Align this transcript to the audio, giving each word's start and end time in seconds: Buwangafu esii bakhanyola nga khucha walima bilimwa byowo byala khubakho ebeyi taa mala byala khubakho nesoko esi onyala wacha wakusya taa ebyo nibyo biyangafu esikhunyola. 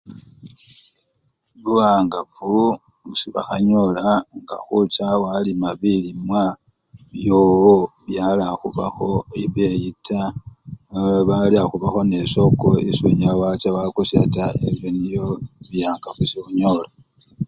Buwangafu 1.61 2.49
esii 3.11 3.33
bakhanyola 3.35 4.05
nga 4.39 4.55
khucha 4.65 5.07
walima 5.23 5.69
bilimwa 5.81 6.43
byowo 7.11 7.75
byala 8.07 8.43
khubakho 8.59 9.11
ebeyi 9.43 9.89
taa 10.07 10.35
mala 11.27 11.43
byala 11.51 11.67
khubakho 11.71 12.01
nesoko 12.11 12.69
esi 12.87 13.01
onyala 13.09 13.41
wacha 13.41 13.69
wakusya 13.75 14.21
taa 14.35 14.57
ebyo 14.69 14.87
nibyo 14.91 15.25
biyangafu 15.69 16.19
esikhunyola. 16.21 16.89